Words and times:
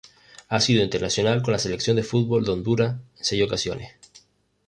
Ha 0.47 0.59
sido 0.59 0.83
internacional 0.83 1.43
con 1.43 1.51
la 1.51 1.59
Selección 1.59 1.95
de 1.95 2.01
fútbol 2.01 2.43
de 2.43 2.53
Honduras 2.53 2.93
en 3.17 3.23
seis 3.23 3.43
ocasiones. 3.43 3.91